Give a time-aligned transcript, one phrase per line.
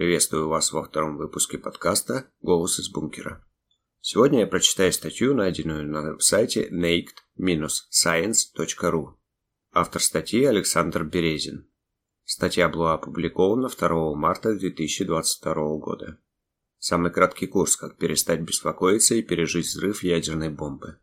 [0.00, 3.46] Приветствую вас во втором выпуске подкаста «Голос из бункера».
[4.00, 9.18] Сегодня я прочитаю статью, найденную на сайте naked-science.ru.
[9.74, 11.70] Автор статьи Александр Березин.
[12.24, 16.18] Статья была опубликована 2 марта 2022 года.
[16.78, 20.98] Самый краткий курс «Как перестать беспокоиться и пережить взрыв ядерной бомбы».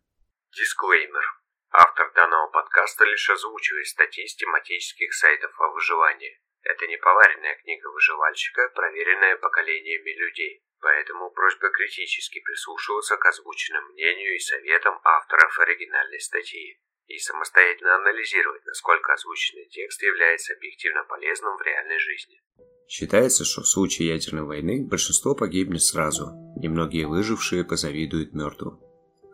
[0.56, 1.40] Дисклеймер.
[1.70, 6.42] Автор данного подкаста лишь озвучивает статьи с тематических сайтов о выживании.
[6.68, 10.62] Это не поваренная книга выживальщика, проверенная поколениями людей.
[10.82, 18.66] Поэтому просьба критически прислушиваться к озвученным мнению и советам авторов оригинальной статьи и самостоятельно анализировать,
[18.66, 22.42] насколько озвученный текст является объективно полезным в реальной жизни.
[22.90, 28.82] Считается, что в случае ядерной войны большинство погибнет сразу, немногие выжившие позавидуют мертвым.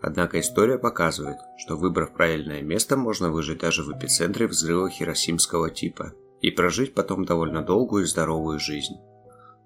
[0.04, 6.14] Однако история показывает, что выбрав правильное место, можно выжить даже в эпицентре взрыва хиросимского типа
[6.44, 8.98] и прожить потом довольно долгую и здоровую жизнь.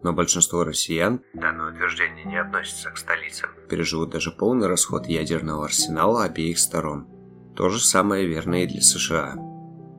[0.04, 6.24] Но большинство россиян, данное утверждение не относится к столицам, переживут даже полный расход ядерного арсенала
[6.24, 7.08] обеих сторон.
[7.56, 9.36] То же самое верно и для США.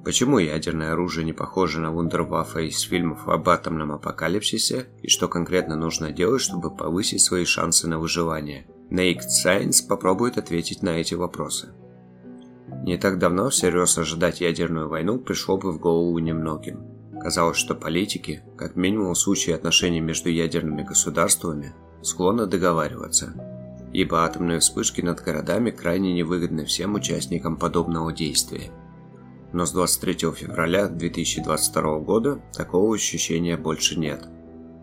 [0.04, 5.74] Почему ядерное оружие не похоже на вундерваффе из фильмов об атомном апокалипсисе и что конкретно
[5.74, 8.68] нужно делать, чтобы повысить свои шансы на выживание?
[8.90, 11.74] Naked Science попробует ответить на эти вопросы.
[12.84, 16.80] Не так давно всерьез ожидать ядерную войну пришло бы в голову немногим.
[17.20, 23.34] Казалось, что политики, как минимум в случае отношений между ядерными государствами, склонны договариваться,
[23.92, 28.70] ибо атомные вспышки над городами крайне невыгодны всем участникам подобного действия.
[29.52, 34.28] Но с 23 февраля 2022 года такого ощущения больше нет–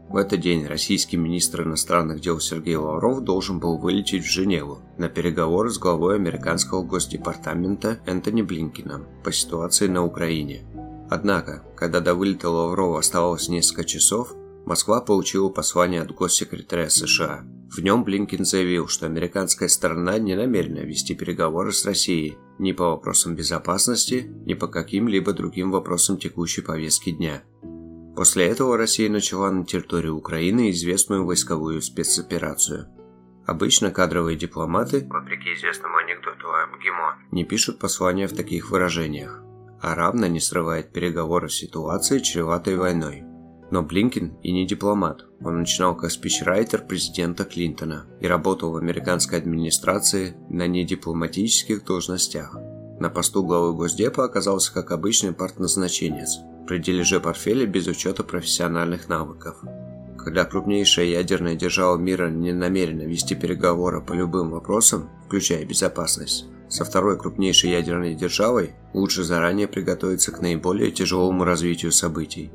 [0.10, 5.10] в этот день российский министр иностранных дел Сергей Лавров должен был вылететь в Женеву на
[5.10, 10.64] переговоры с главой американского госдепартамента Энтони Блинкином по ситуации на Украине.
[11.10, 14.34] Однако, когда до вылета Лаврова оставалось несколько часов,
[14.66, 17.44] Москва получила послание от госсекретаря США.
[17.70, 22.92] В нем Блинкин заявил, что американская сторона не намерена вести переговоры с Россией ни по
[22.92, 27.44] вопросам безопасности, ни по каким-либо другим вопросам текущей повестки дня–
[28.16, 32.88] После этого Россия начала на территории Украины известную войсковую спецоперацию.
[33.46, 39.44] Обычно кадровые дипломаты, вопреки известному анекдоту о МГИМО, не пишут послания в таких выражениях,
[39.82, 43.24] а равно не срывает переговоры в ситуации, чреватой войной.
[43.70, 45.26] Но Блинкин и не дипломат.
[45.42, 52.56] Он начинал как спичрайтер президента Клинтона и работал в американской администрации на недипломатических должностях.
[53.00, 59.58] На посту главы Госдепа оказался как обычный партназначенец– при дележе портфеля без учета профессиональных навыков.
[60.18, 66.84] Когда крупнейшая ядерная держава мира не намерена вести переговоры по любым вопросам, включая безопасность, со
[66.84, 72.52] второй крупнейшей ядерной державой лучше заранее приготовиться к наиболее тяжелому развитию событий.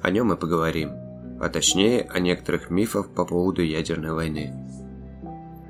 [0.00, 0.92] О нем мы поговорим,
[1.40, 4.54] а точнее о некоторых мифах по поводу ядерной войны.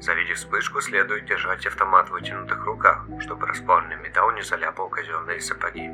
[0.00, 5.90] Завидев вспышку, следует держать автомат в вытянутых руках, чтобы расплавленный металл не заляпал казенные сапоги.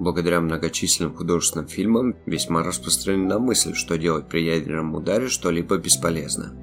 [0.00, 6.54] Благодаря многочисленным художественным фильмам весьма распространена мысль, что делать при ядерном ударе что-либо бесполезно.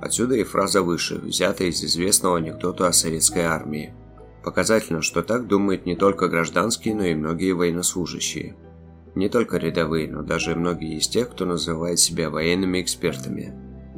[0.00, 3.94] Отсюда и фраза выше, взятая из известного анекдота о советской армии.
[4.42, 8.56] Показательно, что так думают не только гражданские, но и многие военнослужащие.
[9.14, 13.52] Не только рядовые, но даже многие из тех, кто называет себя военными экспертами.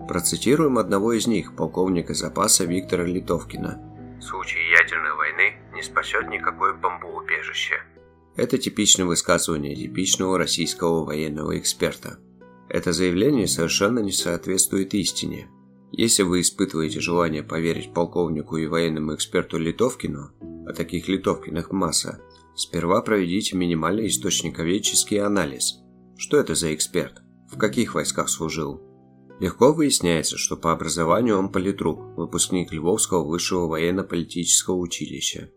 [0.08, 3.81] Процитируем одного из них, полковника запаса Виктора Литовкина.
[4.19, 7.75] В случае ядерной войны не спасет никакое бомбоубежище.
[8.38, 12.21] Это типичное высказывание типичного российского военного эксперта.
[12.69, 15.49] Это заявление совершенно не соответствует истине.
[15.91, 20.31] Если вы испытываете желание поверить полковнику и военному эксперту Литовкину,
[20.69, 22.21] а таких Литовкиных масса,
[22.54, 25.81] сперва проведите минимальный источниковедческий анализ.
[26.16, 27.20] Что это за эксперт?
[27.53, 28.81] В каких войсках служил?
[29.41, 35.50] Легко выясняется, что по образованию он политрук, выпускник Львовского высшего военно-политического училища.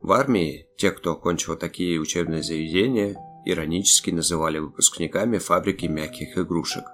[0.00, 6.84] В армии те, кто окончил такие учебные заведения, иронически называли выпускниками фабрики мягких игрушек.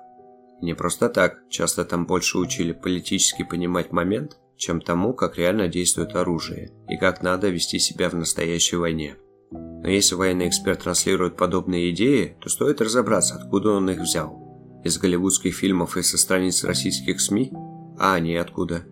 [0.60, 5.68] И не просто так, часто там больше учили политически понимать момент, чем тому, как реально
[5.68, 9.16] действует оружие и как надо вести себя в настоящей войне.
[9.50, 14.40] Но если военный эксперт транслирует подобные идеи, то стоит разобраться, откуда он их взял.
[14.82, 17.52] Из голливудских фильмов и со страниц российских СМИ?
[17.98, 18.84] А они откуда?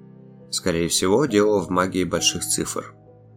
[0.51, 2.95] Скорее всего, дело в магии больших цифр.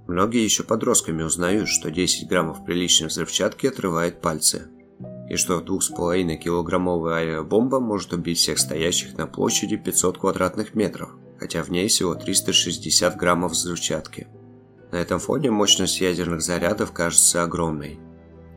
[0.07, 4.69] Многие еще подростками узнают, что 10 граммов приличной взрывчатки отрывает пальцы.
[5.29, 11.09] И что 2,5 килограммовая авиабомба может убить всех стоящих на площади 500 квадратных метров,
[11.39, 14.27] хотя в ней всего 360 граммов взрывчатки.
[14.91, 17.99] На этом фоне мощность ядерных зарядов кажется огромной.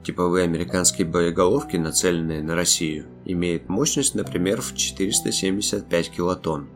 [0.04, 6.68] Типовые американские боеголовки, нацеленные на Россию, имеют мощность, например, в 475 килотонн.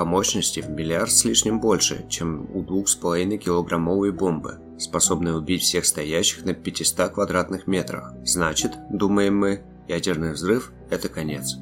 [0.00, 5.84] По мощности в миллиард с лишним больше, чем у 2,5 килограммовой бомбы, способной убить всех
[5.84, 8.14] стоящих на 500 квадратных метрах.
[8.24, 11.56] Значит, думаем мы, ядерный взрыв– это конец.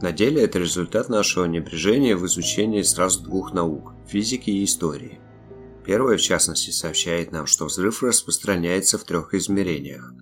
[0.00, 5.18] На деле это результат нашего небрежения в изучении сразу двух наук– физики и истории.
[5.84, 10.14] Первая, в частности, сообщает нам, что взрыв распространяется в трех измерениях.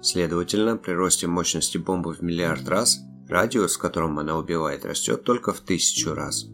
[0.00, 5.52] Следовательно, при росте мощности бомбы в миллиард раз, радиус, в котором она убивает, растет только
[5.52, 6.46] в тысячу раз.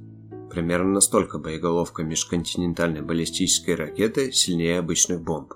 [0.50, 5.55] Примерно настолько боеголовка межконтинентальной баллистической ракеты сильнее обычных бомб.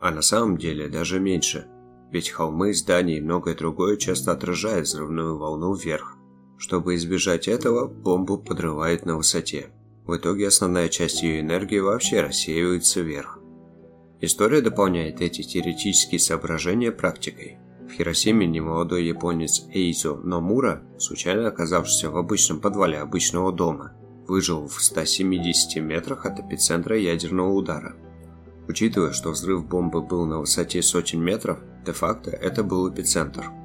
[0.00, 1.68] А на самом деле даже меньше,
[2.10, 6.16] ведь холмы, здания и многое другое часто отражают взрывную волну вверх,
[6.58, 9.70] чтобы избежать этого, бомбу подрывают на высоте.
[10.04, 13.38] В итоге основная часть ее энергии вообще рассеивается вверх.
[14.20, 17.58] История дополняет эти теоретические соображения практикой.
[17.88, 23.94] В Хиросиме немолодой японец Эйзо Номура, случайно оказавшийся в обычном подвале обычного дома,
[24.26, 27.94] выжил в 170 метрах от эпицентра ядерного удара.
[28.68, 33.50] Учитывая, что взрыв бомбы был на высоте сотен метров, де-факто это был эпицентр–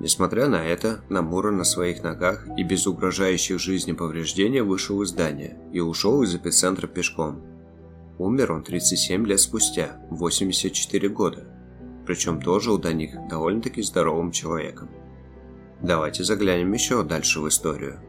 [0.00, 5.58] Несмотря на это, Намура на своих ногах и без угрожающих жизни повреждений вышел из здания
[5.72, 7.42] и ушел из эпицентра пешком.
[8.18, 11.44] Умер он 37 лет спустя, 84 года,
[12.06, 14.88] причем дожил до них довольно-таки здоровым человеком.
[15.82, 18.00] Давайте заглянем еще дальше в историю.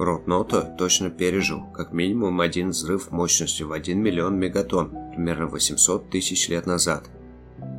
[0.00, 6.10] Рот Ното точно пережил как минимум один взрыв мощностью в 1 миллион мегатонн примерно 800
[6.10, 7.10] тысяч лет назад–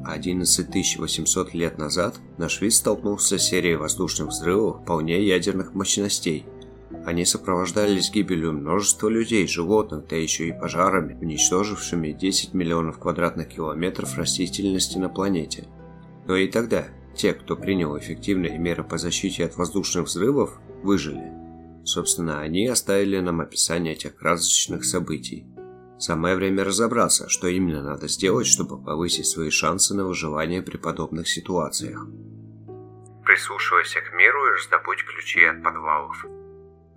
[0.05, 6.45] 11 800 лет назад наш вид столкнулся с серией воздушных взрывов вполне ядерных мощностей.
[7.05, 14.17] Они сопровождались гибелью множества людей, животных, да еще и пожарами, уничтожившими 10 миллионов квадратных километров
[14.17, 15.67] растительности на планете.
[16.27, 16.85] Но и тогда
[17.15, 21.40] те, кто принял эффективные меры по защите от воздушных взрывов, выжили.
[21.83, 25.47] Собственно, они оставили нам описание этих красочных событий.
[25.97, 31.27] Самое время разобраться, что именно надо сделать, чтобы повысить свои шансы на выживание при подобных
[31.27, 32.07] ситуациях.
[33.23, 36.25] Прислушивайся к миру и раздобудь ключи от подвалов.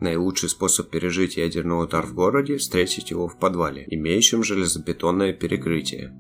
[0.01, 6.13] Наилучший способ пережить ядерный удар в городе– встретить его в подвале, имеющем железобетонное перекрытие.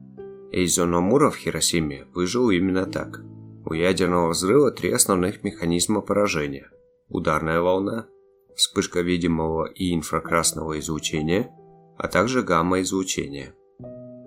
[0.52, 3.20] Эйзо Номура в Хиросиме выжил именно так.
[3.66, 6.70] У ядерного взрыва три основных механизма поражения–
[7.08, 8.06] ударная волна,
[8.56, 11.50] вспышка видимого и инфракрасного излучения–
[11.96, 13.54] а также гамма-излучение.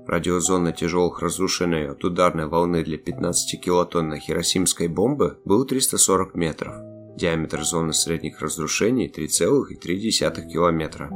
[0.07, 6.75] Радиозона тяжелых разрушений от ударной волны для 15 килотонной хиросимской бомбы был 340 метров.
[7.17, 11.11] Диаметр зоны средних разрушений 3,3 километра.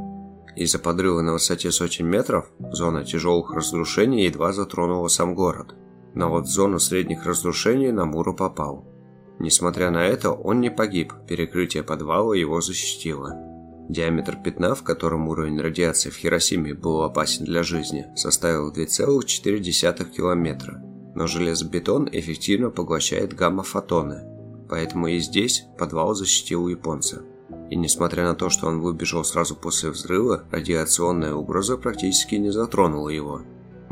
[0.56, 5.74] Из-за подрыва на высоте сотен метров зона тяжелых разрушений едва затронула сам город.
[6.14, 8.84] Но вот в зону средних разрушений Намуру попал.
[9.42, 13.34] Несмотря на это, он не погиб, перекрытие подвала его защитило.
[13.88, 20.80] Диаметр пятна, в котором уровень радиации в Хиросиме был опасен для жизни, составил 2,4 километра.
[21.16, 24.22] Но железобетон эффективно поглощает гамма-фотоны,
[24.70, 27.24] поэтому и здесь подвал защитил японца.
[27.68, 33.08] И несмотря на то, что он выбежал сразу после взрыва, радиационная угроза практически не затронула
[33.08, 33.42] его.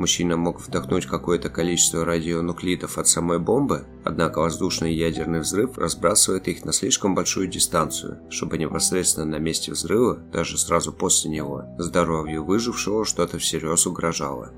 [0.01, 6.65] Мужчина мог вдохнуть какое-то количество радионуклидов от самой бомбы, однако воздушный ядерный взрыв разбрасывает их
[6.65, 13.05] на слишком большую дистанцию, чтобы непосредственно на месте взрыва, даже сразу после него, здоровью выжившего
[13.05, 14.55] что-то всерьез угрожало.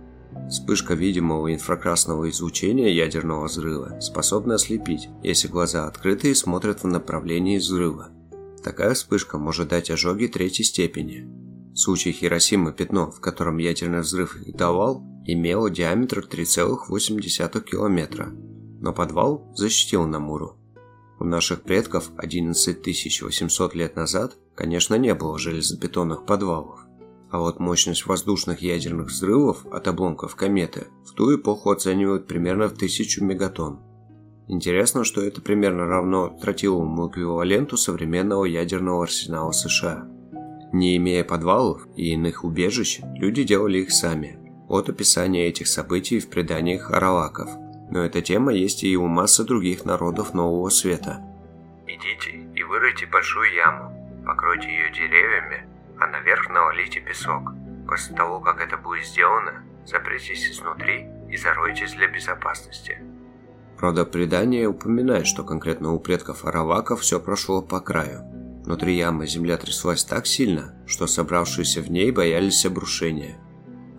[0.48, 7.58] Вспышка видимого инфракрасного излучения ядерного взрыва способна ослепить, если глаза открыты и смотрят в направлении
[7.58, 8.10] взрыва.
[8.62, 11.28] Такая вспышка может дать ожоги третьей степени.
[11.72, 18.32] В случае Хиросимы пятно, в котором ядерный взрыв их давал, имело диаметр 3,8 километра,
[18.80, 20.56] но подвал защитил Намуру.
[21.18, 26.80] У наших предков 11 800 лет назад, конечно, не было железобетонных подвалов.
[27.30, 32.72] А вот мощность воздушных ядерных взрывов от обломков кометы в ту эпоху оценивают примерно в
[32.72, 33.80] 1000 мегатонн.
[34.48, 40.08] Интересно, что это примерно равно тротиловому эквиваленту современного ядерного арсенала США.
[40.72, 44.38] Не имея подвалов и иных убежищ, люди делали их сами–
[44.72, 47.50] от описания этих событий в преданиях араваков.
[47.90, 51.20] Но эта тема есть и у массы других народов Нового Света.
[51.86, 53.92] Идите и выройте большую яму,
[54.24, 55.66] покройте ее деревьями,
[56.00, 57.52] а наверх навалите песок.
[57.86, 62.98] После того, как это будет сделано, запритесь изнутри и заройтесь для безопасности.
[63.76, 68.22] Правда, предание упоминает, что конкретно у предков араваков все прошло по краю.
[68.64, 73.36] Внутри ямы земля тряслась так сильно, что собравшиеся в ней боялись обрушения–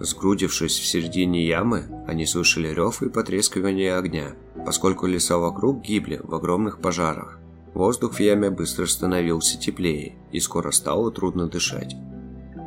[0.04, 6.36] Сгрудившись в середине ямы, они слышали рев и потрескивание огня, поскольку леса вокруг гибли в
[6.36, 7.40] огромных пожарах.
[7.74, 11.96] Воздух в яме быстро становился теплее, и скоро стало трудно дышать.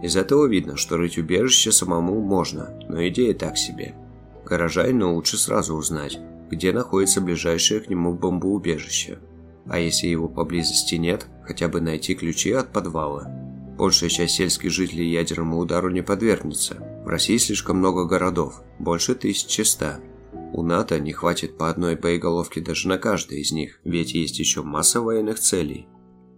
[0.02, 3.95] Из этого видно, что рыть убежище самому можно, но идея так себе.
[4.47, 6.19] Горожанину лучше сразу узнать,
[6.50, 9.19] где находится ближайшее к нему бомбоубежище.
[9.69, 13.45] А если его поблизости нет, хотя бы найти ключи от подвала.
[13.76, 16.76] Большая часть сельских жителей ядерному удару не подвергнется.
[17.04, 19.97] В России слишком много городов, больше 1100.
[20.54, 24.62] У НАТО не хватит по одной боеголовке даже на каждой из них, ведь есть еще
[24.62, 25.88] масса военных целей.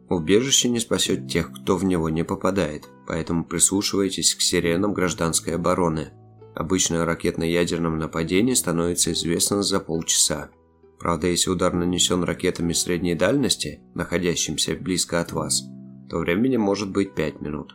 [0.08, 6.08] Убежище не спасет тех, кто в него не попадает, поэтому прислушивайтесь к сиренам гражданской обороны.
[6.56, 10.50] Обычно о ракетно-ядерном нападении становится известно за полчаса.
[10.98, 15.62] Правда, если удар нанесен ракетами средней дальности, находящимся близко от вас,
[16.08, 17.74] то времени может быть 5 минут.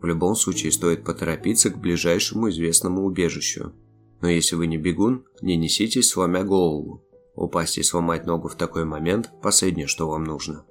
[0.00, 3.72] В любом случае стоит поторопиться к ближайшему известному убежищу.
[4.20, 7.04] Но если вы не бегун, не неситесь, сломя голову.
[7.34, 10.64] Упасть и сломать ногу в такой момент– последнее, что вам нужно.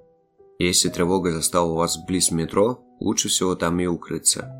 [0.58, 4.52] Если тревога застала вас близ метро, лучше всего там и укрыться.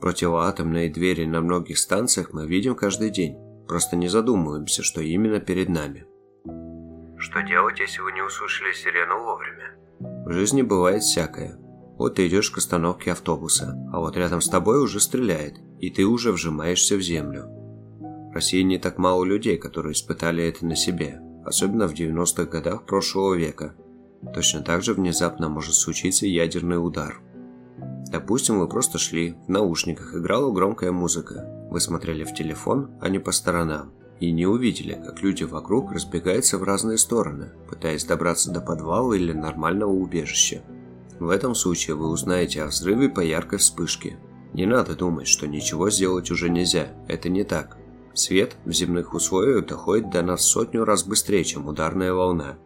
[0.00, 3.36] Противоатомные двери на многих станциях мы видим каждый день,
[3.68, 6.06] просто не задумываемся, что именно перед нами.
[7.18, 9.76] Что делать, если вы не услышали сирену вовремя?
[10.24, 11.58] В жизни бывает всякое.
[12.00, 16.06] Вот ты идешь к остановке автобуса, а вот рядом с тобой уже стреляет, и ты
[16.06, 17.44] уже вжимаешься в землю.
[18.30, 22.86] В России не так мало людей, которые испытали это на себе, особенно в 90-х годах
[22.86, 23.74] прошлого века.
[24.32, 27.20] Точно так же внезапно может случиться ядерный удар–
[28.10, 31.46] Допустим, вы просто шли, в наушниках играла громкая музыка.
[31.70, 33.92] Вы смотрели в телефон, а не по сторонам.
[34.18, 39.32] И не увидели, как люди вокруг разбегаются в разные стороны, пытаясь добраться до подвала или
[39.32, 40.62] нормального убежища.
[41.20, 44.16] В этом случае вы узнаете о взрыве по яркой вспышке.
[44.54, 47.76] Не надо думать, что ничего сделать уже нельзя, это не так.
[48.14, 52.58] Свет в земных условиях доходит до нас сотню раз быстрее, чем ударная волна.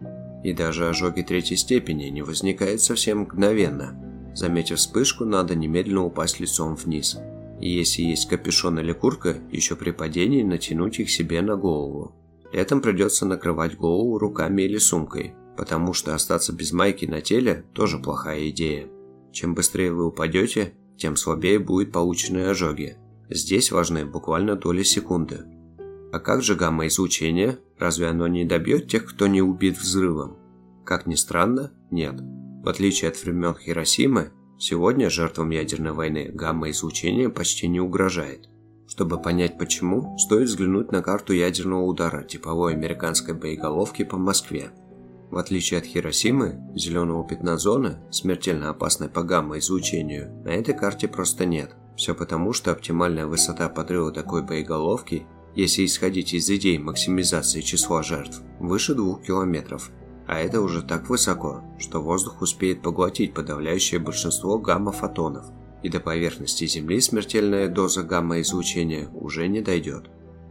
[0.44, 4.00] И даже ожоги третьей степени не возникают совсем мгновенно.
[4.34, 7.18] Заметив вспышку, надо немедленно упасть лицом вниз.
[7.60, 12.14] И если есть капюшон или куртка, еще при падении натянуть их себе на голову.
[12.52, 17.98] Летом придется накрывать голову руками или сумкой, потому что остаться без майки на теле тоже
[17.98, 18.88] плохая идея.
[19.32, 22.96] Чем быстрее вы упадете, тем слабее будет полученные ожоги.
[23.28, 25.44] Здесь важны буквально доли секунды.
[26.12, 27.58] А как же гамма-излучение?
[27.78, 30.36] Разве оно не добьет тех, кто не убит взрывом?
[30.84, 32.14] Как ни странно, нет.
[32.62, 38.48] В отличие от времен Хиросимы, сегодня жертвам ядерной войны гамма-излучение почти не угрожает.
[38.86, 44.70] Чтобы понять почему, стоит взглянуть на карту ядерного удара типовой американской боеголовки по Москве.
[45.30, 51.44] В отличие от Хиросимы, зеленого пятна зоны, смертельно опасной по гамма-излучению, на этой карте просто
[51.44, 51.74] нет.
[51.96, 58.42] Все потому, что оптимальная высота подрыва такой боеголовки, если исходить из идей максимизации числа жертв,
[58.60, 59.90] выше 2 километров–
[60.26, 65.46] а это уже так высоко, что воздух успеет поглотить подавляющее большинство гамма-фотонов,
[65.82, 70.10] и до поверхности Земли смертельная доза гамма-излучения уже не дойдет.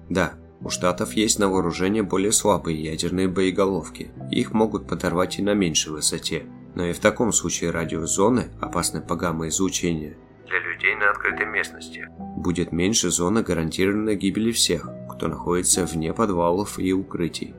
[0.09, 5.53] Да, у Штатов есть на вооружение более слабые ядерные боеголовки, их могут подорвать и на
[5.53, 10.15] меньшей высоте, но и в таком случае радиус зоны, опасной по гамма-излучению,
[10.47, 16.79] для людей на открытой местности, будет меньше зоны гарантированной гибели всех, кто находится вне подвалов
[16.79, 17.55] и укрытий.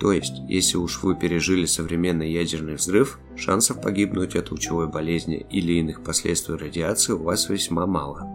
[0.00, 5.74] То есть, если уж вы пережили современный ядерный взрыв, шансов погибнуть от лучевой болезни или
[5.74, 8.26] иных последствий радиации у вас весьма мало.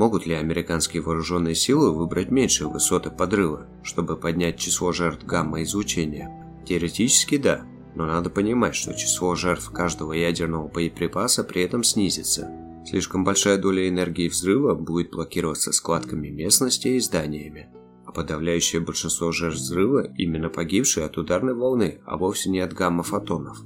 [0.00, 6.30] Могут ли американские вооруженные силы выбрать меньшие высоты подрыва, чтобы поднять число жертв гамма-излучения?
[6.64, 12.50] Теоретически да, но надо понимать, что число жертв каждого ядерного боеприпаса при этом снизится.
[12.86, 17.68] Слишком большая доля энергии взрыва будет блокироваться складками местности и зданиями
[18.06, 23.58] а подавляющее большинство жертв взрыва именно погибшие от ударной волны, а вовсе не от гамма-фотонов.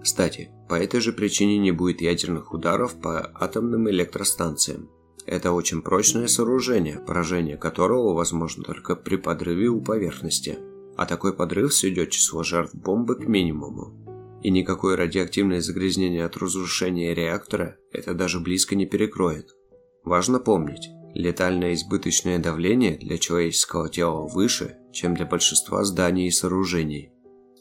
[0.00, 4.88] Кстати, по этой же причине не будет ядерных ударов по атомным электростанциям.
[5.30, 10.58] Это очень прочное сооружение, поражение которого возможно только при подрыве у поверхности,
[10.96, 13.94] а такой подрыв сведет число жертв бомбы к минимуму.
[14.42, 19.54] И никакое радиоактивное загрязнение от разрушения реактора это даже близко не перекроет.
[20.02, 27.10] Важно помнить, Летальное избыточное давление для человеческого тела выше, чем для большинства зданий и сооружений.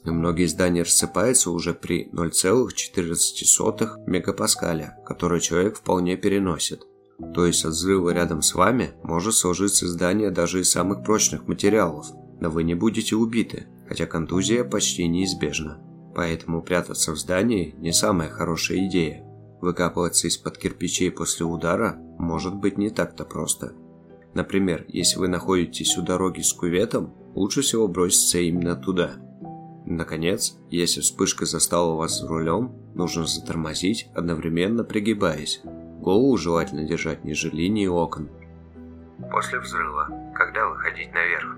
[0.06, 6.86] И многие здания рассыпаются уже при 0,14 мегапаскаля, который человек вполне переносит.
[7.34, 12.08] То есть от взрыва рядом с вами может сложиться здание даже из самых прочных материалов,
[12.40, 15.80] но вы не будете убиты, хотя контузия почти неизбежна.
[16.16, 19.26] Поэтому прятаться в здании не самая хорошая идея.
[19.62, 23.74] Выкапываться из-под кирпичей после удара может быть не так-то просто.
[24.34, 29.12] Например, если вы находитесь у дороги с куветом, лучше всего броситься именно туда.
[29.86, 35.62] Наконец, если вспышка застала вас за рулем, нужно затормозить, одновременно пригибаясь.
[36.00, 38.30] Голову желательно держать ниже линии окон.
[39.32, 41.58] После взрыва, когда выходить наверх?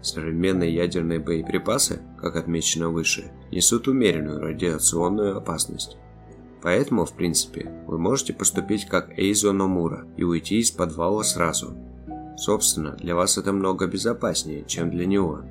[0.00, 5.98] Современные ядерные боеприпасы, как отмечено выше, несут умеренную радиационную опасность.
[6.62, 11.76] Поэтому, в принципе, вы можете поступить как Эйзо Номура и уйти из подвала сразу.
[12.36, 15.42] Собственно, для вас это много безопаснее, чем для него.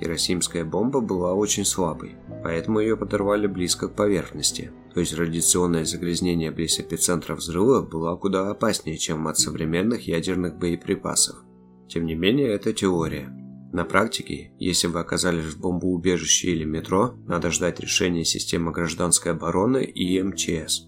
[0.00, 4.72] Хиросимская бомба была очень слабой, поэтому ее подорвали близко к поверхности.
[4.94, 11.36] То есть радиационное загрязнение близ эпицентра взрыва было куда опаснее, чем от современных ядерных боеприпасов.
[11.88, 13.28] Тем не менее, это теория.
[13.72, 19.84] На практике, если вы оказались в бомбоубежище или метро, надо ждать решения системы гражданской обороны
[19.84, 20.86] и МЧС.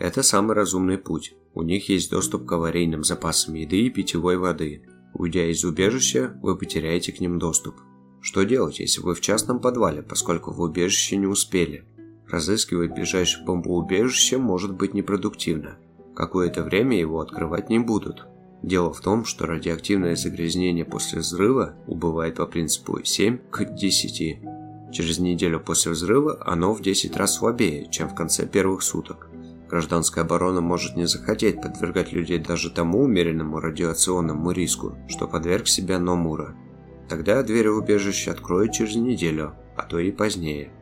[0.00, 1.36] Это самый разумный путь.
[1.54, 4.82] У них есть доступ к аварийным запасам еды и питьевой воды.
[5.14, 7.76] Уйдя из убежища, вы потеряете к ним доступ.
[8.20, 11.84] Что делать, если вы в частном подвале, поскольку в убежище не успели?
[12.34, 15.76] Разыскивать ближайшее бомбоубежище может быть непродуктивно.
[16.16, 18.26] Какое-то время его открывать не будут,
[18.60, 24.40] Дело в том, что радиоактивное загрязнение после взрыва убывает по принципу 7 к 10.
[24.90, 29.28] Через неделю после взрыва оно в 10 раз слабее, чем в конце первых суток.
[29.70, 36.00] Гражданская оборона может не захотеть подвергать людей даже тому умеренному радиационному риску, что подверг себя
[36.00, 36.56] Номура.
[37.08, 40.72] Тогда двери убежища откроют через неделю, а то и позднее.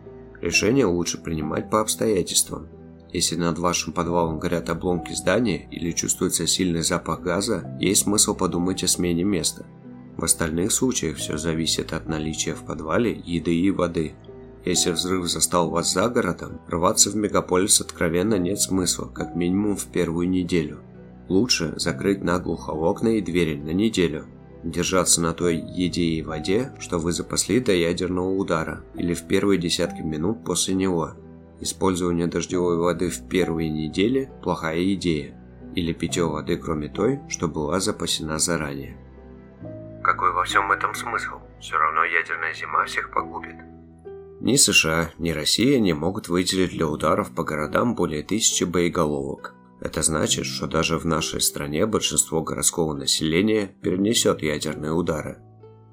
[0.42, 2.66] Решение лучше принимать по обстоятельствам.
[3.12, 8.82] Если над вашим подвалом горят обломки здания или чувствуется сильный запах газа, есть смысл подумать
[8.82, 9.64] о смене места.
[10.16, 14.14] В остальных случаях все зависит от наличия в подвале еды и воды.
[14.64, 19.86] Если взрыв застал вас за городом, рваться в мегаполис откровенно нет смысла, как минимум в
[19.86, 20.80] первую неделю.
[21.28, 24.26] Лучше закрыть наглухо окна и двери на неделю.
[24.62, 29.58] Держаться на той еде и воде, что вы запасли до ядерного удара, или в первые
[29.58, 31.12] десятки минут после него–
[31.62, 35.32] Использование дождевой воды в первые недели– плохая идея.
[35.76, 38.98] Или питье воды, кроме той, что была запасена заранее.
[40.02, 41.36] Какой во всем этом смысл?
[41.60, 43.54] Все равно ядерная зима всех погубит.
[44.40, 49.54] Ни США, ни Россия не могут выделить для ударов по городам более тысячи боеголовок.
[49.82, 55.42] Это значит, что даже в нашей стране большинство городского населения перенесет ядерные удары.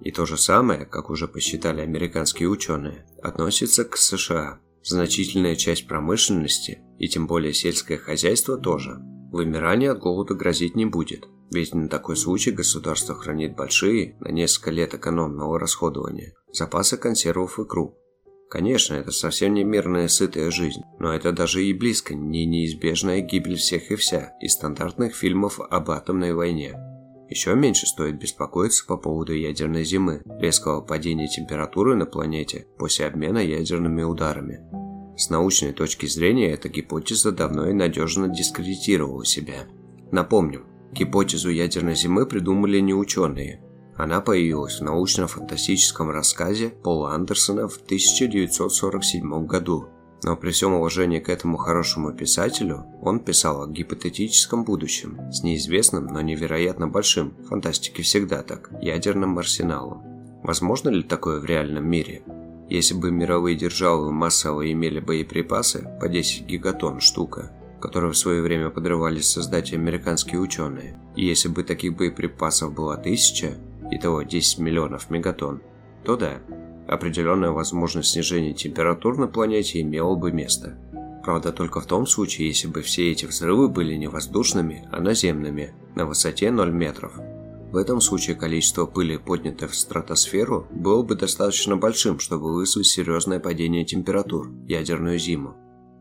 [0.02, 4.60] И то же самое, как уже посчитали американские ученые, относится к США.
[4.84, 9.00] Значительная часть промышленности, и тем более сельское хозяйство тоже,
[9.32, 14.70] вымирание от голода грозить не будет, ведь на такой случай государство хранит большие, на несколько
[14.70, 17.98] лет экономного расходования, запасы консервов и круп.
[18.50, 23.58] Конечно, это совсем не мирная сытая жизнь, но это даже и близко не неизбежная гибель
[23.58, 26.74] всех и вся из стандартных фильмов об атомной войне.
[27.30, 33.38] Еще меньше стоит беспокоиться по поводу ядерной зимы, резкого падения температуры на планете после обмена
[33.38, 34.62] ядерными ударами.
[35.16, 39.68] С научной точки зрения эта гипотеза давно и надежно дискредитировала себя.
[40.12, 43.62] Напомним, гипотезу ядерной зимы придумали не ученые.
[44.00, 49.90] Она появилась в научно-фантастическом рассказе Пола Андерсона в 1947 году
[50.24, 56.08] но при всем уважении к этому хорошему писателю, он писал о гипотетическом будущем, с неизвестным,
[56.08, 60.04] но невероятно большим, фантастике всегда так, ядерным арсеналом.
[60.44, 62.24] Возможно ли такое в реальном мире?
[62.70, 68.70] Если бы мировые державы массово имели боеприпасы по 10 гигатон штука, которые в свое время
[68.70, 73.56] подрывались создать американские ученые, и если бы таких боеприпасов было тысяча,
[73.92, 75.62] итого 10 миллионов мегатон,
[76.04, 76.42] то да,
[76.88, 80.78] определенная возможность снижения температур на планете имела бы место.
[81.24, 85.74] Правда, только в том случае, если бы все эти взрывы были не воздушными, а наземными,
[85.96, 87.14] на высоте 0 метров.
[87.72, 93.40] В этом случае количество пыли, поднятое в стратосферу, было бы достаточно большим, чтобы вызвать серьезное
[93.40, 95.56] падение температур, ядерную зиму.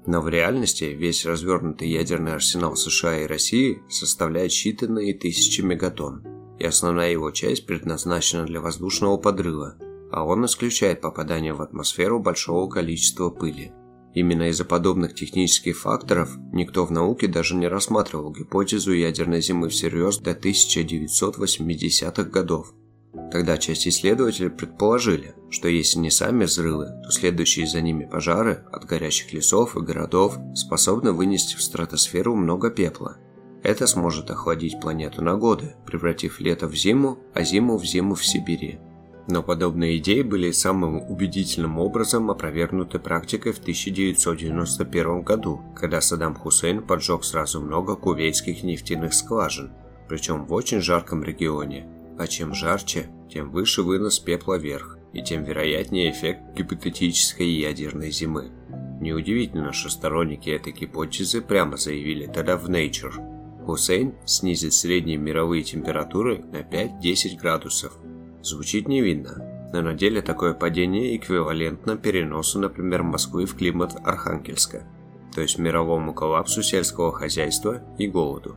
[0.07, 6.25] Но в реальности весь развернутый ядерный арсенал США и России составляет считанные тысячи мегатонн,
[6.59, 9.77] и основная его часть предназначена для воздушного подрыва,
[10.11, 13.73] а он исключает попадание в атмосферу большого количества пыли.
[14.15, 20.19] Именно из-за подобных технических факторов никто в науке даже не рассматривал гипотезу ядерной зимы всерьез
[20.19, 22.73] до 1980-х годов.
[23.31, 28.87] Тогда часть исследователей предположили, что если не сами взрывы, то следующие за ними пожары от
[28.87, 33.19] горящих лесов и городов способны вынести в стратосферу много пепла.
[33.63, 38.25] Это сможет охладить планету на годы, превратив лето в зиму, а зиму в зиму в
[38.25, 38.79] Сибири.
[39.27, 46.83] Но подобные идеи были самым убедительным образом опровергнуты практикой в 1991 году, когда Саддам Хусейн
[46.83, 49.71] поджег сразу много кувейтских нефтяных скважин.
[50.09, 51.87] причем в очень жарком регионе.
[52.19, 58.51] А чем жарче, тем выше вынос пепла вверх, и тем вероятнее эффект гипотетической ядерной зимы.
[59.03, 63.38] Неудивительно, что сторонники этой гипотезы прямо заявили тогда в Nature.
[63.69, 67.93] Хусейн снизит средние мировые температуры на 5-10 градусов.
[68.41, 74.85] Звучит невинно, но на деле такое падение эквивалентно переносу, например, Москвы в климат Архангельска,
[75.35, 78.57] то есть мировому коллапсу сельского хозяйства и голоду.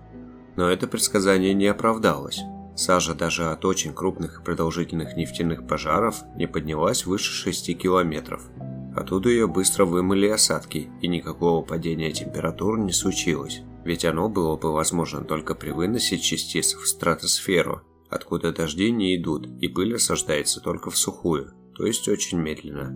[0.56, 2.40] Но это предсказание не оправдалось.
[2.78, 8.50] Сажа даже от очень крупных и продолжительных нефтяных пожаров не поднялась выше 6 километров.
[8.96, 14.74] Оттуда ее быстро вымыли осадки, и никакого падения температур не случилось, ведь оно было бы
[14.74, 20.92] возможно только при выносе частиц в стратосферу, откуда дожди не идут, и пыль осаждается только
[20.92, 22.92] в сухую, то есть очень медленно.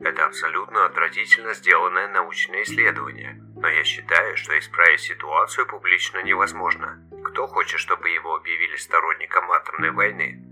[0.00, 7.02] Это абсолютно отвратительно сделанное научное исследование, но я считаю, что исправить ситуацию публично невозможно.
[7.24, 10.44] Кто хочет, чтобы его объявили сторонником атомной войны?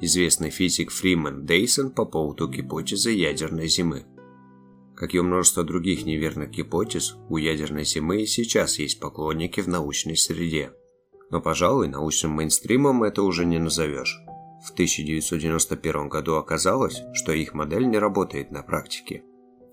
[0.00, 4.06] Известный физик Фриман Дейсон по поводу гипотезы ядерной зимы.
[5.00, 9.66] Как и у множества других неверных гипотез, у ядерной зимы и сейчас есть поклонники в
[9.66, 10.72] научной среде.
[11.30, 14.20] Но, пожалуй, научным мейнстримом это уже не назовешь.
[14.62, 19.22] В 1991 году оказалось, что их модель не работает на практике.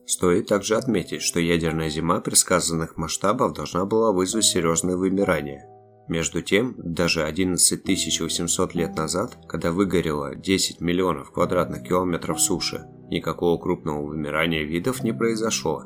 [0.05, 5.67] Стоит также отметить, что ядерная зима предсказанных масштабов должна была вызвать серьезное вымирание.
[6.07, 13.57] Между тем, даже 11 800 лет назад, когда выгорело 10 миллионов квадратных километров суши, никакого
[13.57, 15.83] крупного вымирания видов не произошло.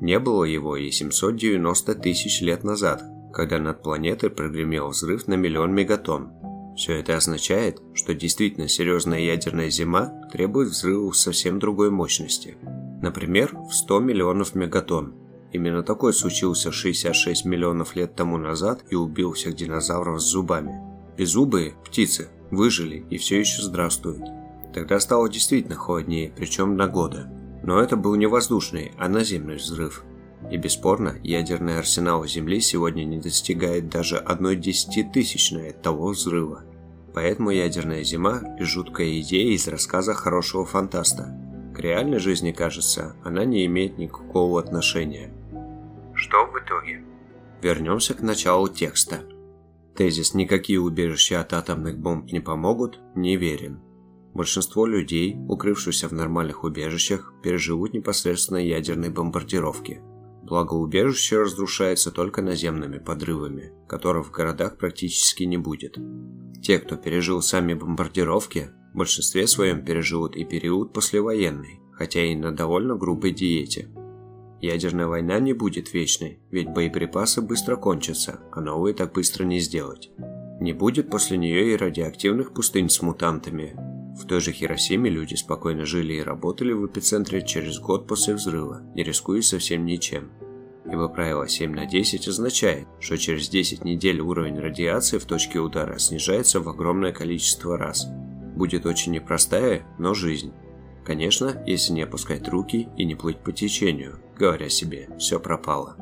[0.00, 5.74] Не было его и 790 тысяч лет назад, когда над планетой прогремел взрыв на миллион
[5.74, 6.32] мегатонн,
[6.76, 12.56] все это означает, что действительно серьезная ядерная зима требует взрывов совсем другой мощности.
[13.02, 15.14] Например, в 100 миллионов мегатонн.
[15.52, 20.80] Именно такой случился 66 миллионов лет тому назад и убил всех динозавров с зубами.
[21.16, 24.22] Беззубые птицы выжили и все еще здравствуют.
[24.72, 27.26] Тогда стало действительно холоднее, причем на годы.
[27.62, 30.04] Но это был не воздушный, а наземный взрыв.
[30.50, 36.64] И бесспорно, ядерный арсенал Земли сегодня не достигает даже одной десятитысячной того взрыва.
[37.14, 41.38] Поэтому ядерная зима– жуткая идея из рассказа хорошего фантаста.
[41.76, 45.30] К реальной жизни, кажется, она не имеет никакого отношения.
[46.14, 47.04] Что в итоге?
[47.62, 49.20] Вернемся к началу текста.
[49.94, 53.80] Тезис «никакие убежища от атомных бомб не помогут» неверен.
[54.34, 60.00] Большинство людей, укрывшихся в нормальных убежищах, переживут непосредственно ядерные бомбардировки–
[60.42, 65.96] Благо убежище разрушается только наземными подрывами, которых в городах практически не будет.
[66.60, 72.52] Те, кто пережил сами бомбардировки, в большинстве своем переживут и период послевоенный, хотя и на
[72.52, 73.88] довольно грубой диете.
[74.60, 80.10] Ядерная война не будет вечной, ведь боеприпасы быстро кончатся, а новые так быстро не сделать.
[80.60, 83.74] Не будет после нее и радиоактивных пустынь с мутантами,
[84.16, 88.82] в той же Хиросиме люди спокойно жили и работали в эпицентре через год после взрыва,
[88.94, 90.30] не рискуя совсем ничем.
[90.84, 95.98] Ибо правило 7 на 10 означает, что через 10 недель уровень радиации в точке удара
[95.98, 98.06] снижается в огромное количество раз.
[98.56, 100.52] Будет очень непростая, но жизнь.
[101.04, 105.96] Конечно, если не опускать руки и не плыть по течению, говоря себе «все пропало».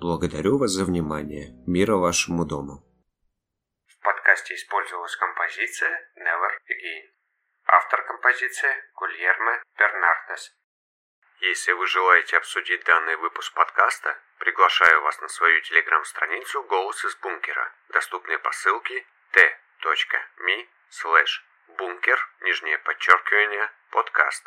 [0.00, 1.54] Благодарю вас за внимание.
[1.66, 2.82] Мира вашему дому
[4.50, 7.10] подкасте использовалась композиция Never Again.
[7.66, 10.56] Автор композиции Гульерме Бернардес.
[11.40, 17.72] Если вы желаете обсудить данный выпуск подкаста, приглашаю вас на свою телеграм-страницу «Голос из бункера»,
[17.88, 24.46] доступные по ссылке t.me slash бункер, нижнее подчеркивание, подкаст.